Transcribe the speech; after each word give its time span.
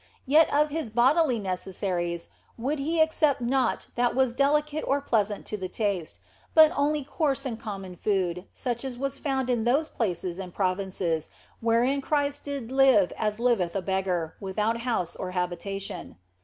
Yet 0.25 0.51
of 0.51 0.71
bodily 0.95 1.37
necessaries 1.37 2.29
would 2.57 2.79
He 2.79 2.99
accept 2.99 3.39
naught 3.39 3.89
that 3.93 4.15
was 4.15 4.33
delicate 4.33 4.83
or 4.87 4.99
pleasant 4.99 5.45
to 5.45 5.57
the 5.57 5.69
taste, 5.69 6.19
but 6.55 6.71
only 6.75 7.03
coarse 7.03 7.45
and 7.45 7.59
common 7.59 7.95
food 7.95 8.45
such 8.51 8.83
as 8.83 8.97
was 8.97 9.19
found 9.19 9.47
in 9.47 9.63
those 9.63 9.89
places 9.89 10.39
and 10.39 10.55
provinces 10.55 11.29
wherein 11.59 12.01
Christ 12.01 12.45
did 12.45 12.71
live 12.71 13.13
as 13.15 13.39
liveth 13.39 13.75
a 13.75 13.81
beggar, 13.83 14.33
without 14.41 14.77
house 14.79 15.15
or 15.15 15.33
habitation. 15.37 16.15